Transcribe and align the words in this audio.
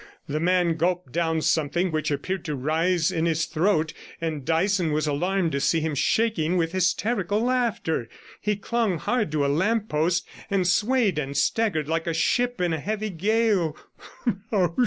The 0.27 0.39
man 0.39 0.77
gulped 0.77 1.11
down 1.11 1.43
something 1.43 1.91
which 1.91 2.09
appeared 2.09 2.43
to 2.45 2.55
rise 2.55 3.11
in 3.11 3.27
his 3.27 3.45
throat, 3.45 3.93
and 4.19 4.43
Dyson 4.43 4.93
was 4.93 5.05
alarmed 5.05 5.51
to 5.51 5.59
see 5.59 5.79
him 5.79 5.93
shaking 5.93 6.57
with 6.57 6.71
hysterical 6.71 7.39
laughter; 7.41 8.09
he 8.41 8.55
clung 8.55 8.97
hard 8.97 9.31
to 9.33 9.45
a 9.45 9.45
lamp 9.45 9.89
post, 9.89 10.27
and 10.49 10.67
swayed 10.67 11.19
and 11.19 11.37
staggered 11.37 11.87
like 11.87 12.07
a 12.07 12.15
ship 12.15 12.59
in 12.59 12.73
a 12.73 12.79
heavy 12.79 13.11
gale. 13.11 13.77